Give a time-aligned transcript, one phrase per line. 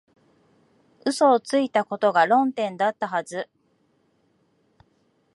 [1.05, 3.47] 嘘をついたことが論点だったはず